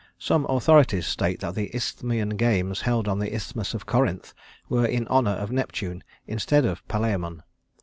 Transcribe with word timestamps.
Some 0.17 0.47
authorities 0.49 1.05
state 1.05 1.41
that 1.41 1.53
the 1.53 1.69
Isthmian 1.75 2.29
Games 2.29 2.81
held 2.81 3.07
on 3.07 3.19
the 3.19 3.31
isthmus 3.35 3.75
of 3.75 3.85
Corinth 3.85 4.33
were 4.67 4.87
in 4.87 5.07
honor 5.09 5.35
of 5.37 5.51
Neptune 5.51 6.03
instead 6.25 6.65
of 6.65 6.83
Palæmon. 6.87 7.43